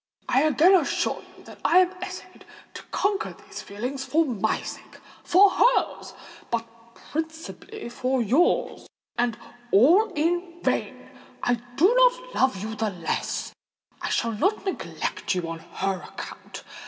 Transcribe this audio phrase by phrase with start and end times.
[0.27, 5.51] I again assure you that I have essayed to conquer these feelings, for my sake—for
[5.51, 6.65] hers—but
[7.11, 9.37] principally for yours,—and
[9.71, 11.07] all in vain!
[11.43, 16.63] I do not love you the less—I shall not neglect you on her account.